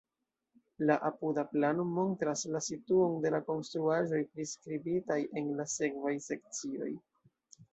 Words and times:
La 0.89 0.95
apuda 1.09 1.41
plano 1.51 1.83
montras 1.97 2.45
la 2.55 2.61
situon 2.69 3.17
de 3.25 3.33
la 3.35 3.41
konstruaĵoj 3.51 4.23
priskribitaj 4.39 5.19
en 5.43 5.53
la 5.61 5.67
sekvaj 5.75 6.17
sekcioj. 6.31 6.91